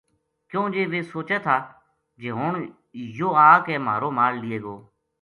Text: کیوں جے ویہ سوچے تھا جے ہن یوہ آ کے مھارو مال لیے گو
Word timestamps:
کیوں 0.49 0.67
جے 0.73 0.83
ویہ 0.91 1.09
سوچے 1.13 1.37
تھا 1.45 1.57
جے 2.19 2.29
ہن 2.37 2.53
یوہ 3.17 3.35
آ 3.47 3.49
کے 3.65 3.75
مھارو 3.85 4.09
مال 4.17 4.33
لیے 4.41 4.57
گو 4.63 4.75